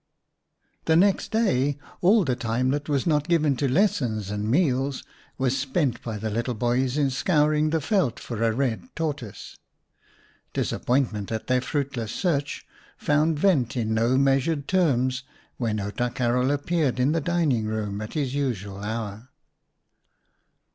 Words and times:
The 0.85 0.95
next 0.95 1.29
day 1.29 1.77
all 2.01 2.25
the 2.25 2.35
time 2.35 2.71
that 2.71 2.89
was 2.89 3.05
not 3.05 3.27
given 3.27 3.55
to 3.57 3.67
lessons 3.71 4.31
and 4.31 4.49
meals 4.49 5.03
was 5.37 5.55
spent 5.55 6.01
by 6.01 6.17
the 6.17 6.31
little 6.31 6.55
boys 6.55 6.97
in 6.97 7.11
scouring 7.11 7.69
the 7.69 7.77
veld 7.77 8.19
for 8.19 8.41
a 8.41 8.51
red 8.51 8.89
tortoise. 8.95 9.55
Disappointment 10.53 11.31
at 11.31 11.45
their 11.45 11.61
fruitless 11.61 12.11
search 12.13 12.65
found 12.97 13.37
vent 13.37 13.77
in 13.77 13.93
no 13.93 14.17
measured 14.17 14.67
terms 14.67 15.21
when 15.57 15.79
Outa 15.79 16.09
Karel 16.09 16.49
appeared 16.49 16.99
in 16.99 17.11
the 17.11 17.21
dining 17.21 17.65
room 17.65 18.01
at 18.01 18.13
his 18.13 18.33
usual 18.33 18.79
hour. 18.79 19.29